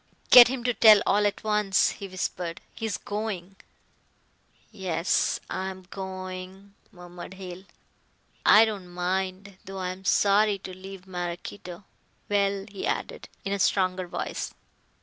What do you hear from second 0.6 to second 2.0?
to tell all at once,"